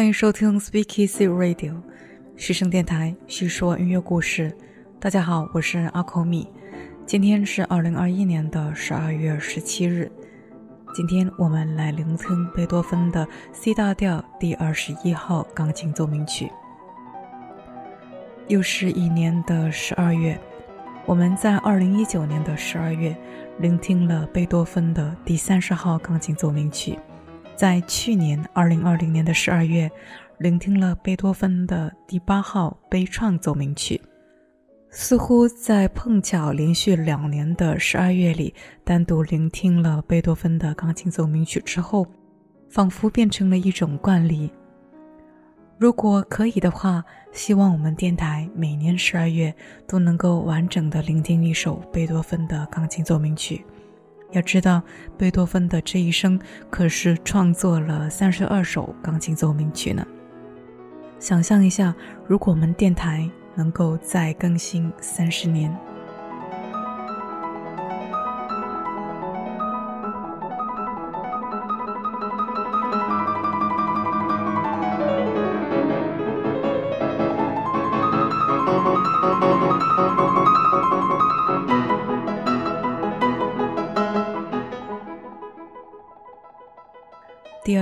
[0.00, 1.74] 欢迎收听 Speak Easy Radio，
[2.34, 4.50] 嘘声电台，叙说音乐故事。
[4.98, 6.48] 大家好，我是阿口米。
[7.04, 10.10] 今天是二零二一年的十二月十七日。
[10.94, 16.50] 今天我们来聆听贝多芬的 C 大调第二十一号钢琴奏鸣曲。
[18.48, 20.40] 又是一年的十二月，
[21.04, 23.14] 我们在二零一九年的十二月
[23.58, 26.98] 聆听了贝多芬的第三十号钢琴奏鸣曲。
[27.60, 29.90] 在去年二零二零年的十二月，
[30.38, 34.00] 聆听了贝多芬的第八号悲怆奏鸣曲。
[34.88, 42.06] 似乎在碰巧连续两年的十二月里，单独聆听了贝多芬的钢琴奏鸣曲之后，
[42.70, 44.50] 仿佛变成了一种惯例。
[45.76, 49.54] 如果可以的话，希望我们电台每年十二月
[49.86, 53.62] 都能够完整的聆听一首贝多芬的钢琴奏鸣曲。
[54.32, 54.82] 要知道，
[55.18, 56.38] 贝多芬的这一生
[56.70, 60.06] 可是创作了三十二首钢琴奏鸣曲呢。
[61.18, 61.94] 想象一下，
[62.26, 65.76] 如果我们电台能够再更新三十年。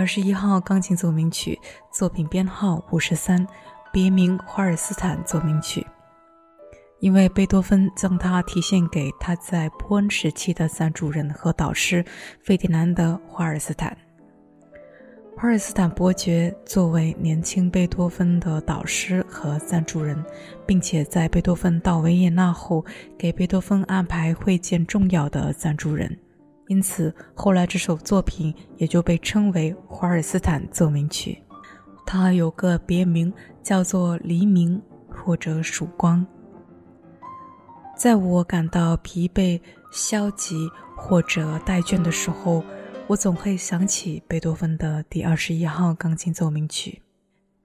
[0.09, 1.61] 十一号钢琴奏鸣曲，
[1.93, 3.47] 作品编号五十三，
[3.93, 5.83] 别名《华尔斯坦奏鸣曲》，
[7.01, 12.03] 因为贝多芬将它题献给他在波恩时期的赞助人和导师
[12.43, 13.95] 费迪南德·华尔斯坦。
[15.37, 20.25] 华尔斯坦伯爵作为年轻贝多芬的导师和赞助人，
[20.67, 22.83] 并且在贝多芬到维也纳后，
[23.19, 26.19] 给贝多芬安排会见重要的赞助人。
[26.69, 31.43] 因此，后来这首作品也就被称为《华尔斯坦奏鸣曲》。
[32.07, 36.25] 它有个别名叫做“黎明”或者“曙光”。
[37.97, 42.63] 在我感到疲惫、消极或者怠倦的时候，
[43.07, 47.03] 我总会想起贝多芬的第二十一号钢琴奏鸣曲。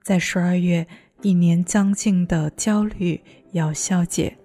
[0.02, 0.86] 在十二月，
[1.20, 3.22] 一年将近的焦虑
[3.52, 4.36] 要消解，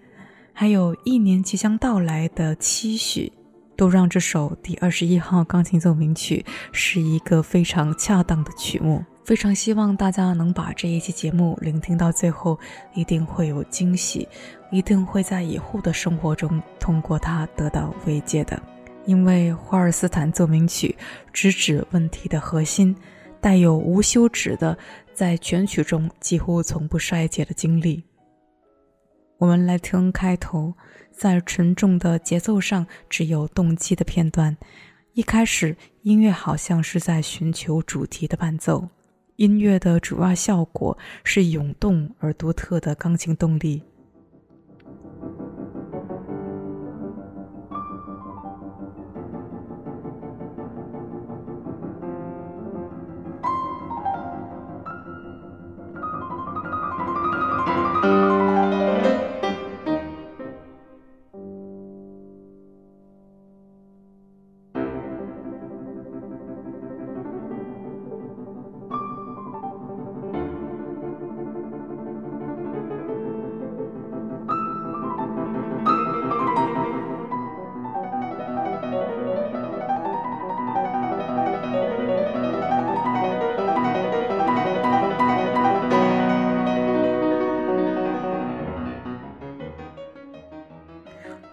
[0.54, 3.32] 还有一年即将到来的期许。
[3.80, 9.02] 都让这首第二十一号钢琴奏鸣曲是一个非常恰当的曲目。
[9.24, 12.60] 非常希望大家能把这一期节目聆听到最后，
[12.94, 14.28] 一定会有惊喜，
[14.70, 18.62] 一定会在以后的生活中通过它得到慰藉的。
[19.06, 20.94] 因为华尔斯坦奏鸣曲
[21.32, 22.94] 直指问题的核心，
[23.40, 24.78] 带有无休止的
[25.14, 28.04] 在全曲中几乎从不衰竭的经历。
[29.38, 30.74] 我们来听开头，
[31.20, 34.56] 在沉重的节奏上只有动机的片段。
[35.12, 38.88] 一开始，音乐好像是在寻求主题的伴奏。
[39.36, 43.84] 音乐的主要效果是涌动而独特的钢琴动力。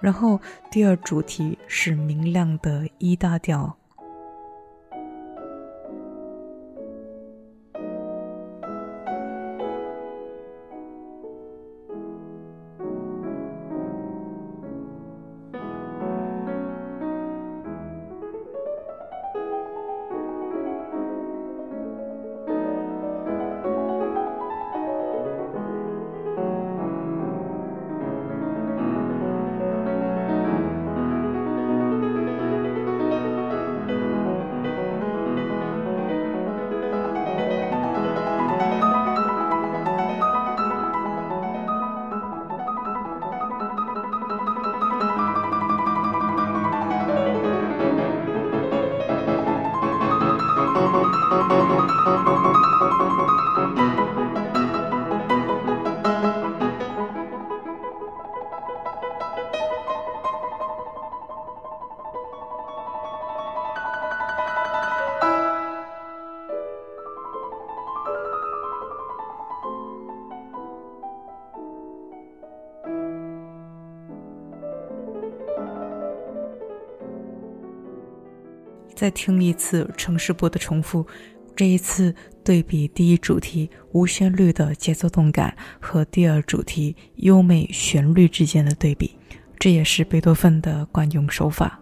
[0.06, 0.40] 然后，
[0.70, 3.76] 第二主题是明亮的 E 大调。
[78.96, 81.06] 再听一次城市部的重复，
[81.54, 82.12] 这一次
[82.42, 89.14] 对比第一主题无旋律的节奏动感和第二主题优美旋律之间的对比，
[89.58, 91.78] 这也是贝多芬的惯用手法。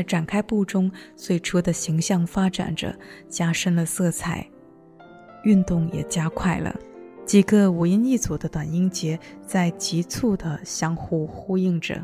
[0.00, 2.98] 在展开部中，最初的形象发展着，
[3.28, 4.48] 加深了色彩，
[5.44, 6.74] 运动也加快了。
[7.26, 12.02] 几个五音一组的短音节在急促的相互呼应着。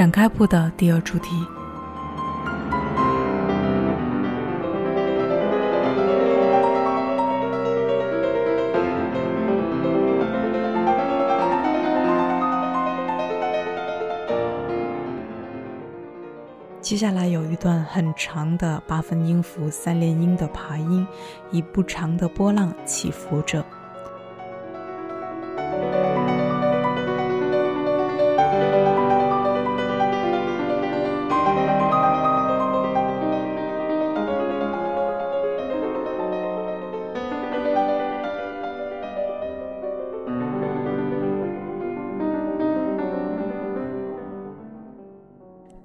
[0.00, 1.44] 展开部的第二主题。
[16.80, 21.06] 接下来有一段很长的八分音符三连音的爬音，
[21.50, 23.62] 以不长的波浪起伏着。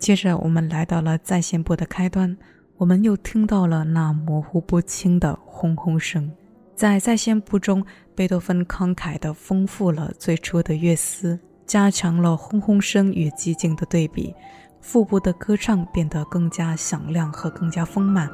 [0.06, 2.38] 接着，我们来到了在线部的开端，
[2.78, 6.32] 我们又听到了那模糊不清的轰轰声。
[6.76, 7.84] 在在线部中，
[8.14, 14.32] 贝多芬慷慨地丰富了最初的乐思，加强了轰轰声与寂静的对比，
[14.80, 18.30] 腹部的歌唱变得更加响亮和更加丰满。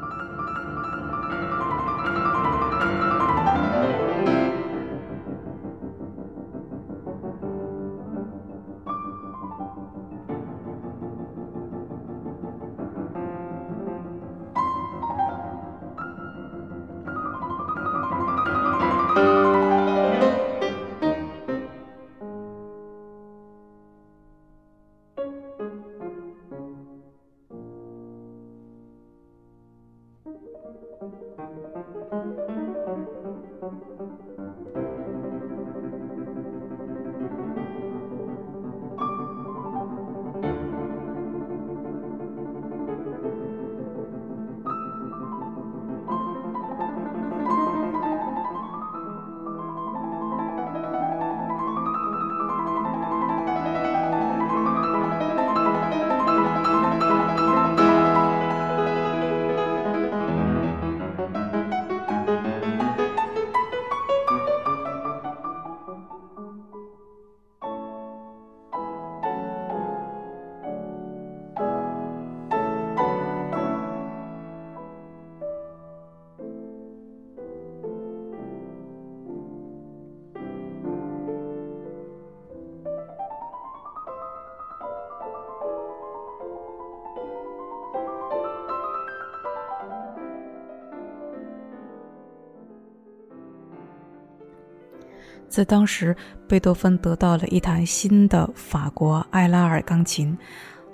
[95.50, 96.16] 在当时，
[96.48, 100.38] 贝多芬得到了一台新的法国艾拉尔钢琴，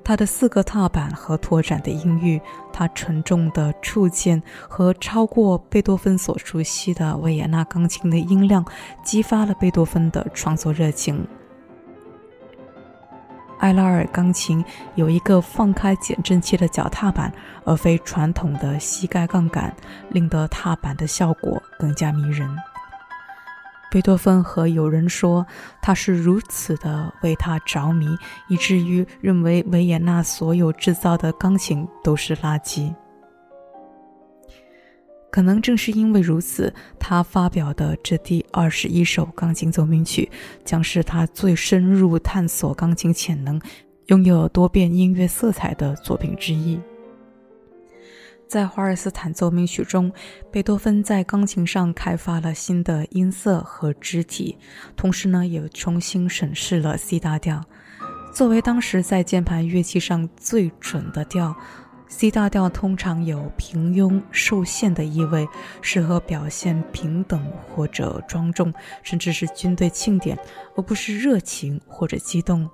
[0.03, 2.41] 它的四个踏板和拓展的音域，
[2.73, 8.65] 它沉重的触键和超过贝多芬所熟悉的维也纳钢琴的音量，
[9.03, 11.27] 激发了贝多芬的创作热情。
[13.59, 14.63] 艾拉尔钢琴
[14.95, 17.31] 有一个放开减震器的脚踏板，
[17.63, 19.75] 而非传统的膝盖杠杆，
[20.09, 22.47] 令得踏板的效果更加迷人。
[23.97, 25.43] 贝多芬和友人说，
[25.81, 28.15] 他是如此的为他着迷，
[28.47, 32.93] 以至于认为维也纳所有制造的钢琴都是垃圾。
[35.31, 40.29] 可能正是因为如此，他发表的这第二十一首钢琴奏鸣曲，
[40.63, 43.59] 将是他最深入探索钢琴潜能、
[44.09, 46.79] 拥有多变音乐色彩的作品之一。
[48.47, 50.11] 在华尔斯坦奏鸣曲中，
[50.49, 54.57] 贝多芬在钢琴上开发了新的音色和肢体，
[54.95, 57.61] 同时呢，也重新审视了 C 大调。
[58.33, 61.53] 作为当时在键盘乐器上最准的调
[62.07, 65.45] ，C 大调通常有平庸、受限的意味，
[65.81, 68.73] 适合表现平等或者庄重，
[69.03, 70.39] 甚至是军队庆典，
[70.77, 72.69] 而不是热情或者激动。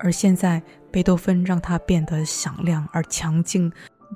[0.00, 3.70] 而现在，贝多芬让它变得响亮而强劲。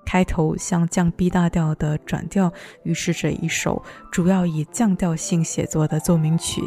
[0.05, 6.63] 开头像降 B 大调的转调，预示着一首主要以降调性写作的奏鸣曲。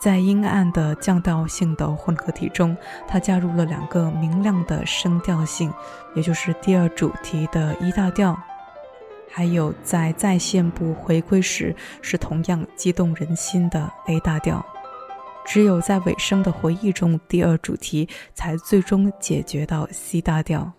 [0.00, 2.76] 在阴暗的降调性的混合体中，
[3.08, 5.72] 它加入了两个明亮的升调性，
[6.14, 8.38] 也就是第二主题的一大调，
[9.32, 14.64] 还有在再现部回归时是同样激动人心的 A 大调。
[15.46, 20.70] 只有在尾声的回忆中，第二主题才最终解决到 C 大调。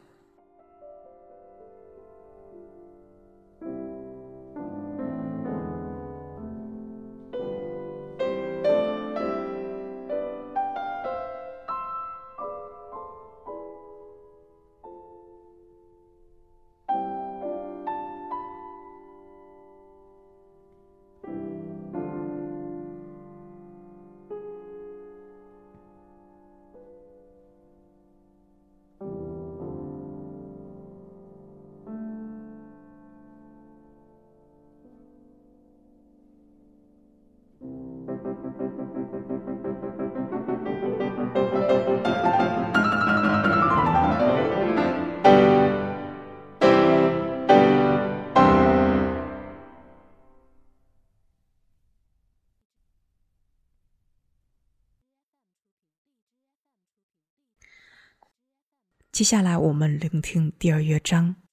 [59.12, 61.45] 接下来，我们聆听第二乐章。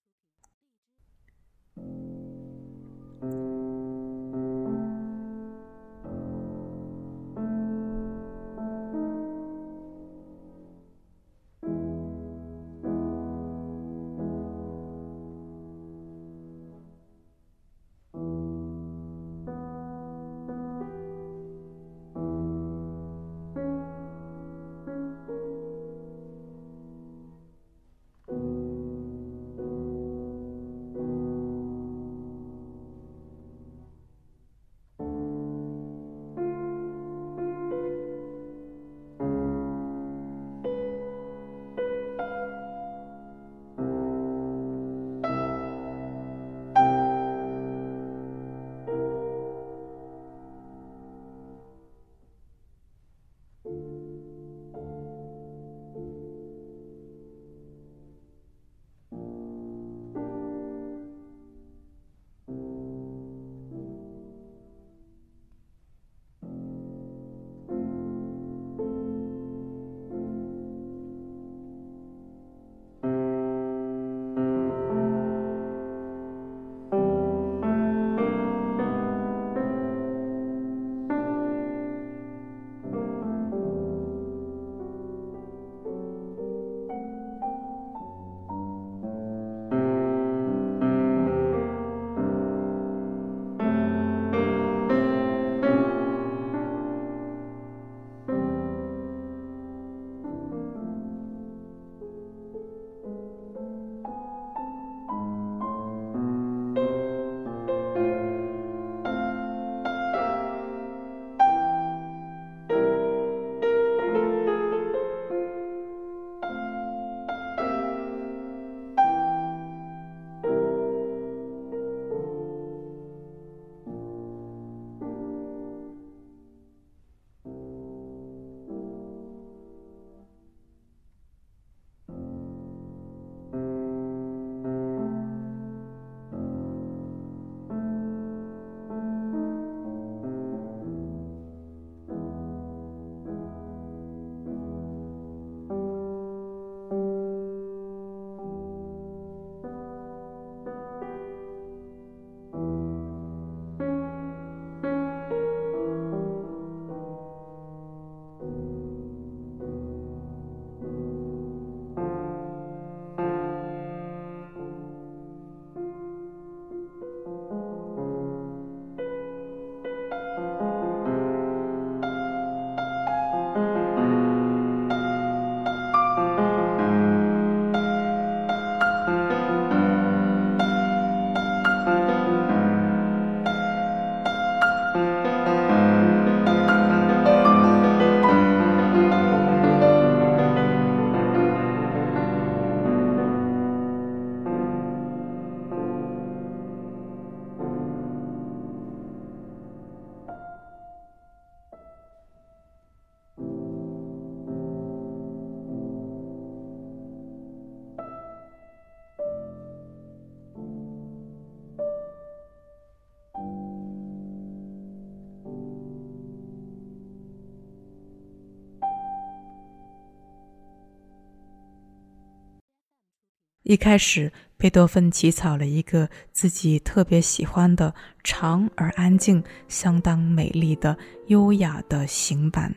[223.73, 230.95] 一开始，贝多芬起草了一个自己特别喜欢的长而安静、相当美丽的
[231.29, 232.75] 优雅的行板，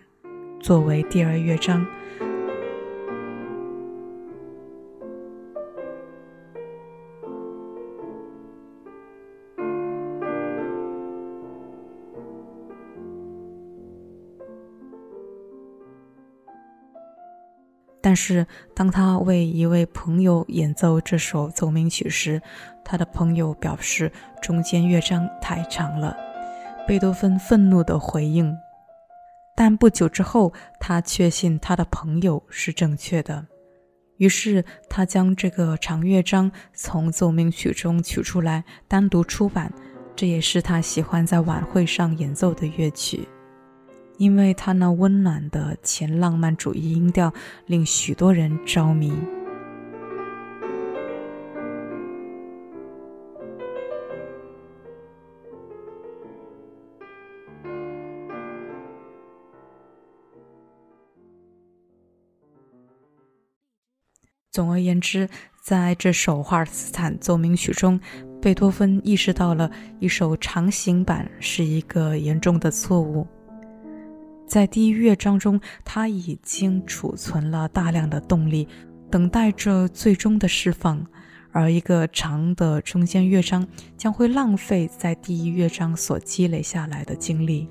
[0.62, 1.86] 作为第二乐章。
[18.06, 22.39] 但是，当他为一位朋友演奏这首奏鸣曲时，
[22.84, 24.12] 他的朋友表示
[24.44, 26.15] 中间乐章太长了。
[26.88, 28.56] 贝多芬愤怒地回应，
[29.56, 33.44] 但不久之后，他确信他的朋友是正确的，
[34.18, 39.74] 于是他将这个长乐章从奏鸣曲中取出来，单独出版。
[40.15, 43.28] 这也是他喜欢在晚会上演奏的乐曲。
[44.17, 47.34] 因为他那温暖的前浪漫主义音调
[47.65, 49.13] 令许多人着迷。
[64.51, 65.28] 总而言之，
[65.62, 67.99] 在这首华尔斯坦奏鸣曲中，
[68.41, 73.28] 贝多芬意识到了一首长行板是一个严重的错误。
[74.48, 78.68] 在第一乐章中，他已经储存了大量的动力，
[79.10, 81.00] 等待着最终的释放；
[81.52, 87.68] 而一个长的中间乐章将会浪费在第一乐章所积累下来的精力。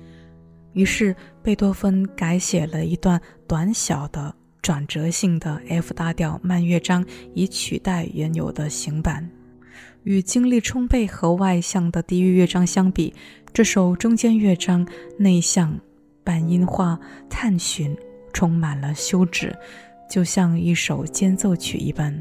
[0.73, 9.27] 于是，贝多芬改写了一段短小的转折性的 F 大调慢乐章，以取代原有的行板。
[10.03, 13.13] 与精力充沛和外向的第一乐章相比，
[13.53, 14.85] 这首中间乐章
[15.17, 15.79] 内向。
[16.25, 17.95] 半音化探寻，
[18.33, 19.55] 充满了休止，
[20.09, 22.13] 就像一首间奏曲一般。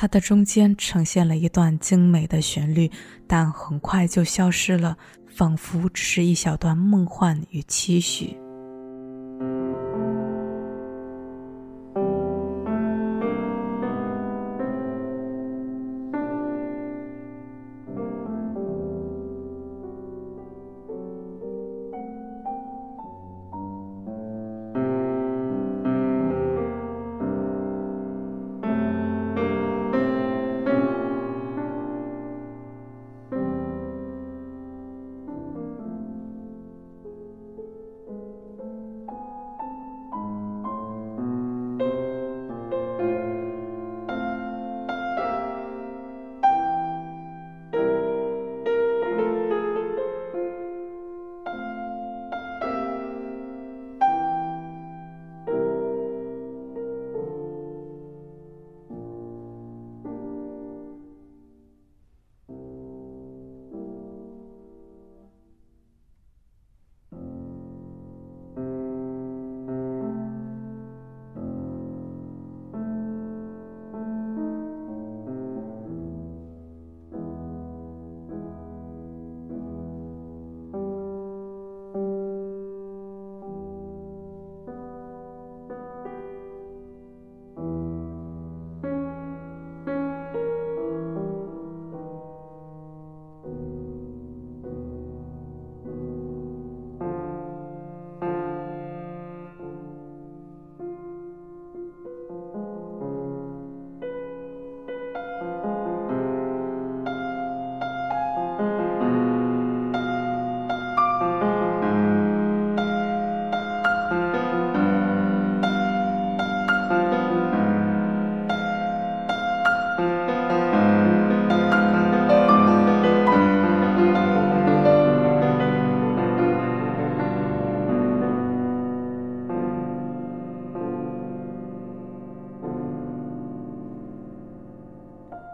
[0.00, 2.88] 它的中间呈现了一段精美的旋律，
[3.26, 8.36] 但很快就消失了，仿佛只是一小段梦幻与期许。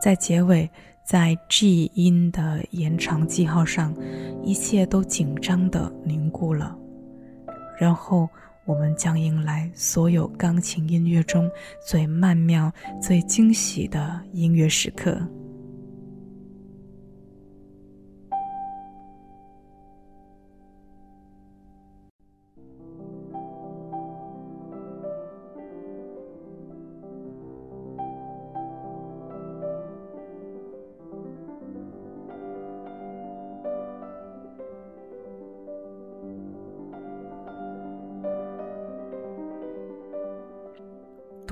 [0.05, 0.71] 在结尾，
[1.03, 3.97] 在 G 音的延长记号上，
[4.43, 6.77] 一切都紧张的凝固了。
[7.79, 8.29] 然后，
[8.67, 11.51] 我们将迎来所有钢琴音乐中
[11.88, 15.19] 最曼妙、最惊喜的音乐时刻。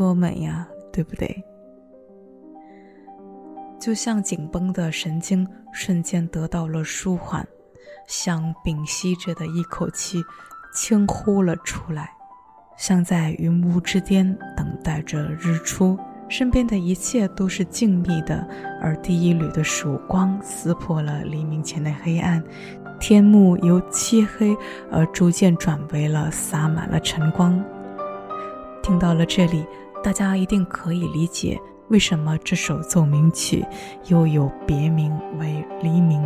[0.02, 1.44] 多美呀，对不对？
[3.78, 7.46] 就像紧绷的神经瞬间得到了舒缓，
[8.08, 10.20] 像屏息着的一口气
[10.74, 12.10] 轻呼了出来，
[12.76, 15.96] 像在云雾之巅等待着日出。
[16.28, 18.44] 身边的一切都是静谧的，
[18.80, 22.42] 而第一缕的曙光撕破了黎明前的黑暗，
[22.98, 24.52] 天幕由漆黑
[24.90, 27.62] 而逐渐转为了洒满了晨光。
[28.82, 29.64] 听到了这里，
[30.02, 33.64] 大家一定可以理解为什么这首奏鸣曲
[34.08, 36.20] 又有别名为《黎明》。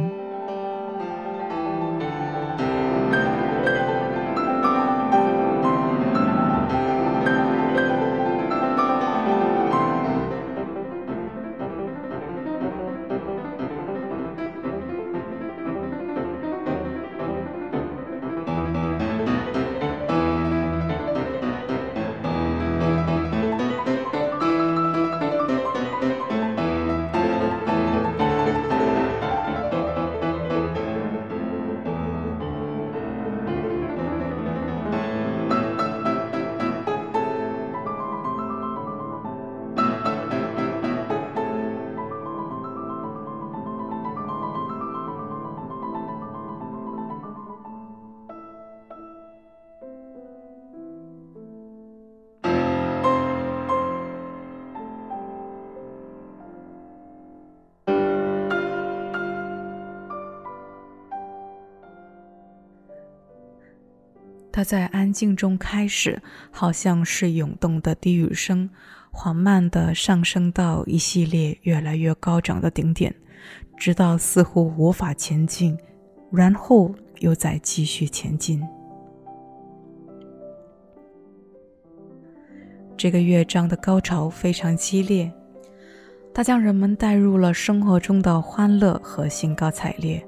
[64.57, 68.71] 它在安静中开始，好像是涌动的低语声，
[69.11, 73.15] 缓慢地上升到一系列越来越高涨的顶点，
[73.77, 75.79] 直到似乎无法前进，
[76.33, 78.67] 然后又再继续前进。
[82.97, 85.31] 这个乐章的高潮非常激烈，
[86.33, 90.27] 它将人们带入了生活中的欢乐和兴高采烈。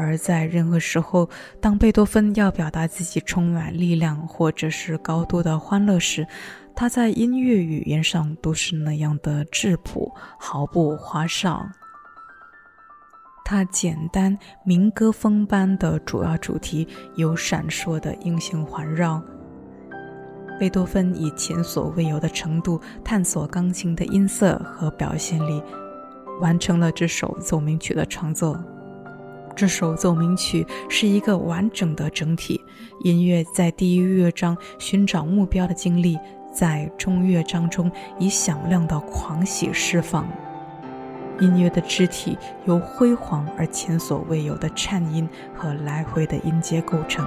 [0.00, 1.28] 而在任何时候，
[1.60, 6.26] 当贝多芬要表达自己充满力量或者是高度的欢乐时，
[6.74, 11.68] 他在音乐语言上都是那样的质朴，毫不花哨。
[13.44, 19.22] 他简单民歌风般的主要主题有闪烁的音型环绕。
[20.58, 25.62] 贝多芬以前所未有的程度探索钢琴的音色和表现力，
[26.40, 28.62] 完成了这首奏鸣曲的创作。
[29.60, 32.58] 这首奏鸣曲是一个完整的整体，
[33.04, 36.18] 音乐在第一乐章寻找目标的经历，
[36.50, 40.26] 在中乐章中以响亮的狂喜释放。
[41.40, 47.22] 音乐的肢体由辉煌而前所未有的颤音和来回的音阶构成。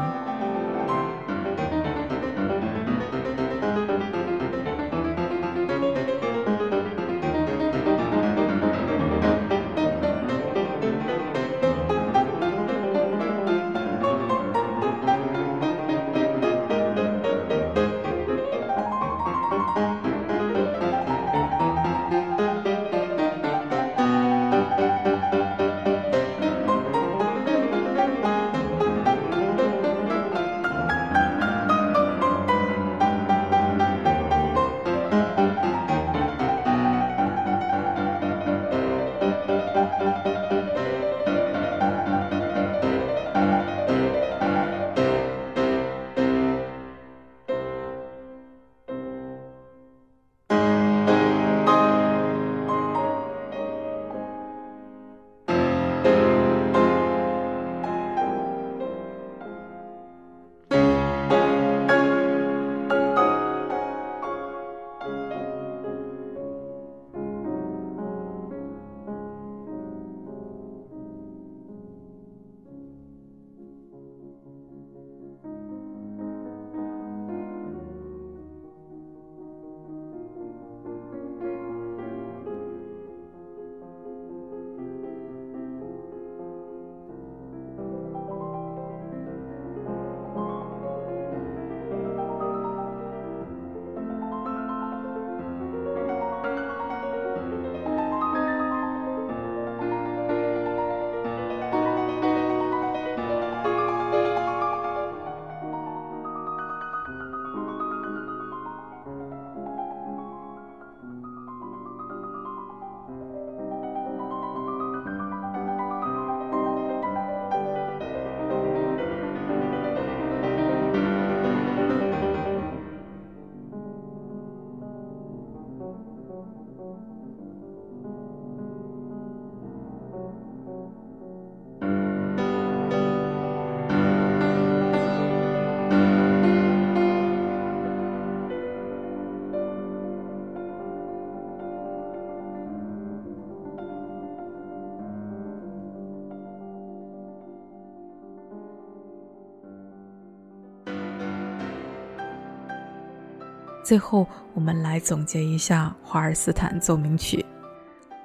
[153.93, 154.25] 最后，
[154.55, 157.45] 我们来总结一下华尔斯坦奏鸣曲，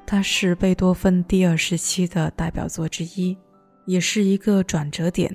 [0.06, 3.36] 它是贝多芬第二时期的代表作之一，
[3.84, 5.30] 也是一个转折点。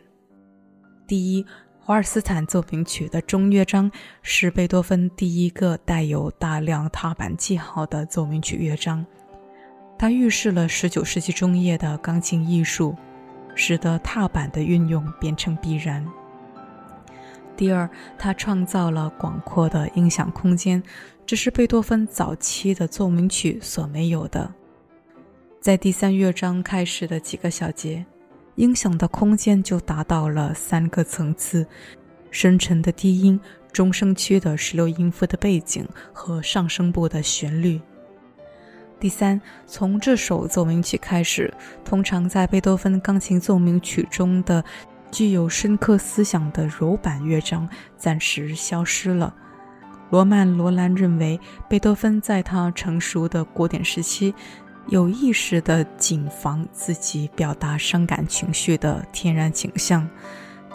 [1.05, 1.45] 第一，
[1.79, 3.91] 华尔斯坦奏鸣曲的中乐章
[4.23, 9.05] 是贝多芬第一个带有大量踏板记号的奏鸣曲乐章，
[9.99, 12.95] 它预示了19世纪中叶的钢琴艺术，
[13.53, 16.03] 使得踏板的运用变成必然。
[17.55, 17.87] 第二，
[18.17, 20.81] 他创造了广阔的音响空间，
[21.25, 24.51] 这是贝多芬早期的奏鸣曲所没有的。
[25.61, 28.03] 在第三乐章开始的几个小节，
[28.55, 31.65] 音响的空间就达到了三个层次：
[32.31, 33.39] 深沉的低音、
[33.71, 37.79] 中声区的十六音符的背景和上声部的旋律。
[38.99, 41.53] 第三，从这首奏鸣曲开始，
[41.85, 44.63] 通常在贝多芬钢琴奏鸣曲中的。
[45.13, 49.31] 具有深刻思想的柔板乐章暂时消失了。
[50.09, 54.33] 罗曼·罗兰认为，贝多芬在他成熟的古典时期，
[54.87, 60.09] 有意识地谨防自己表达伤感情绪的天然倾向。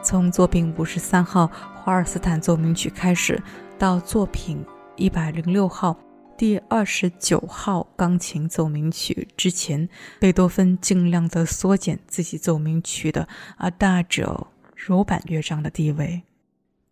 [0.02, 3.42] 从作品五十三号华尔斯坦奏鸣曲开始，
[3.76, 5.96] 到作品一百零六号。
[6.38, 9.88] 第二十九号钢琴奏鸣曲之前，
[10.20, 14.46] 贝多芬尽量的缩减自己奏鸣曲的阿大者
[14.76, 16.22] 柔板乐章的地位。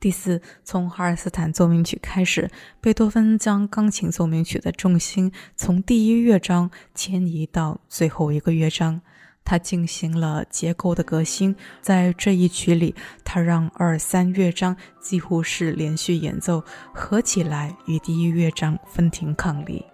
[0.01, 9.01] 第四，从哈尔斯坦奏鸣曲开始，贝多芬将钢琴奏鸣曲的重心从第一乐章迁移到最后一个乐章。
[9.47, 19.87] 他进行了结构的革新，在这一曲里，他让二三乐章几乎是连续演奏，合起来与第一乐章分庭抗礼。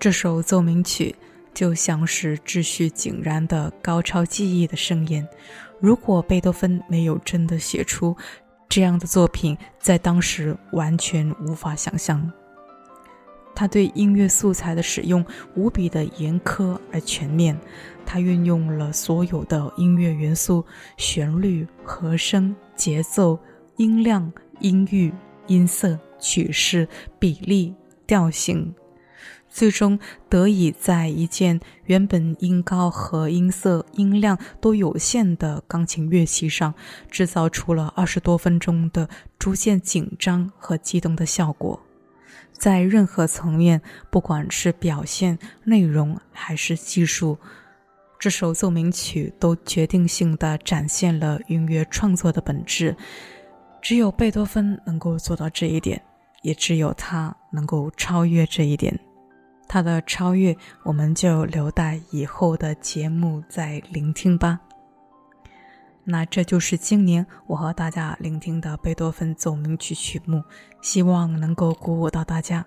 [0.00, 1.14] 这首奏鸣曲
[1.54, 5.26] 就像是秩序井然的高超技艺的盛宴。
[5.80, 8.16] 如果贝多芬没有真的写出
[8.68, 12.30] 这样的作品，在当时完全无法想象。
[13.58, 17.58] 他对音乐素材的使用无比的严苛而全面，
[18.06, 20.64] 他运用了所有的音乐元素：
[20.96, 23.36] 旋律、和声、节奏、
[23.76, 25.12] 音量、音域、
[25.48, 27.74] 音色、曲式、比例、
[28.06, 28.72] 调性，
[29.48, 36.72] 最终得以在一件原本音高和音色、音量都有限的钢琴乐器上，
[37.10, 41.82] 制造出了二十多分钟的逐渐紧张和激动的效果。
[42.58, 47.38] 在任何层面，不管是表现、内容还是技术，
[48.18, 52.96] 这首奏鸣曲都决定性地展现了音乐创作的本质。
[53.80, 56.02] 只有贝多芬能够做到这一点，
[56.42, 58.98] 也只有他能够超越这一点。
[59.68, 64.58] 他的超越，我们就留待以后的节目再聆听吧。
[66.10, 70.42] 那这就是今年我和大家聆听的贝多芬奏鸣曲曲目，
[70.80, 72.64] 希望能够鼓舞到大家。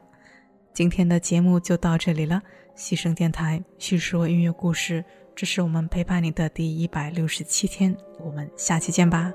[0.75, 2.39] 今天的节目就到这里了，
[2.75, 5.03] 西声电台叙说音乐故事，
[5.35, 9.33] 这是我们陪伴你的第一百六十七天，我们下期见吧。